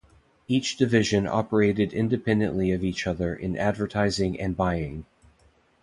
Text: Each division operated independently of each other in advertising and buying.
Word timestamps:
Each 0.47 0.77
division 0.77 1.27
operated 1.27 1.93
independently 1.93 2.71
of 2.71 2.83
each 2.83 3.05
other 3.05 3.35
in 3.35 3.55
advertising 3.55 4.39
and 4.39 4.57
buying. 4.57 5.05